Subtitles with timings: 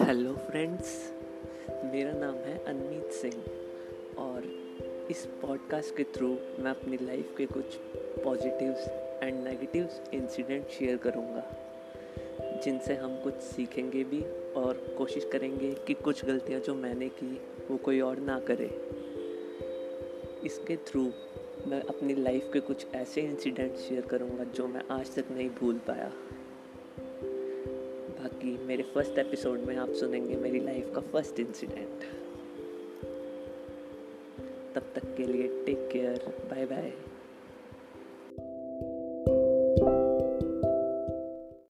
[0.00, 1.12] Hello friends
[1.70, 3.34] मेरा नाम है अनमीत सिंह
[4.18, 4.44] और
[5.10, 7.64] इस पॉडकास्ट के थ्रू मैं अपनी लाइफ के कुछ
[8.24, 8.78] positives
[9.22, 11.44] and negatives incident share करूँगा,
[12.64, 14.20] जिनसे हम कुछ सीखेंगे भी
[14.52, 17.40] और कोशिश करेंगे कि कुछ गलतियाँ जो मैंने की
[17.70, 18.70] वो कोई और ना करे।
[20.44, 21.12] इसके थ्रू
[21.66, 25.78] मैं अपनी लाइफ के कुछ ऐसे इंसिडेंट शेयर करूँगा जो मैं आज तक नहीं भूल
[25.78, 26.12] पाया।
[28.36, 32.04] बाकी मेरे फ़र्स्ट एपिसोड में आप सुनेंगे मेरी लाइफ का फ़र्स्ट इंसिडेंट
[34.74, 36.92] तब तक के लिए टेक केयर बाय बाय